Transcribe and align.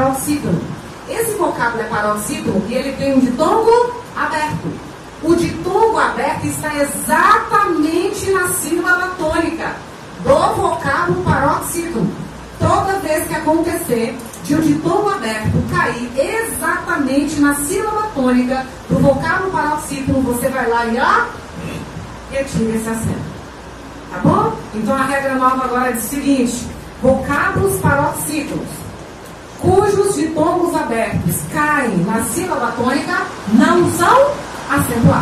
paroxítono. 0.00 0.60
Esse 1.08 1.32
vocábulo 1.32 1.82
é 1.82 1.86
paroxítono 1.86 2.64
e 2.68 2.74
ele 2.74 2.92
tem 2.92 3.14
um 3.14 3.20
ditongo 3.20 3.94
aberto. 4.16 4.72
O 5.22 5.34
ditongo 5.34 5.98
aberto 5.98 6.44
está 6.44 6.74
exatamente 6.76 8.30
na 8.30 8.48
sílaba 8.48 9.08
tônica 9.18 9.76
do 10.22 10.54
vocábulo 10.56 11.22
paroxítono. 11.22 12.10
Toda 12.58 12.98
vez 13.00 13.26
que 13.26 13.34
acontecer 13.34 14.16
de 14.44 14.54
um 14.54 14.60
ditongo 14.60 15.10
aberto 15.10 15.70
cair 15.70 16.10
exatamente 16.16 17.40
na 17.40 17.54
sílaba 17.54 18.08
tônica 18.14 18.66
do 18.88 18.98
vocábulo 18.98 19.50
paroxítono, 19.50 20.22
você 20.22 20.48
vai 20.48 20.68
lá 20.68 20.86
e 20.86 20.98
ó, 20.98 21.26
retira 22.30 22.76
esse 22.76 22.88
acento. 22.88 23.30
Tá 24.10 24.18
bom? 24.22 24.56
Então 24.74 24.94
a 24.94 25.04
regra 25.04 25.34
nova 25.34 25.64
agora 25.64 25.92
diz 25.92 26.04
o 26.04 26.08
seguinte: 26.08 26.66
vocábulos 27.02 27.80
paroxítonos, 27.80 28.68
cujos 29.60 30.16
ditongos 30.16 30.74
abertos 30.74 31.36
caem 31.52 31.98
na 32.04 32.22
sílaba 32.24 32.72
tônica, 32.72 33.26
não 33.54 33.90
são 33.92 34.30
acentuados. 34.70 35.19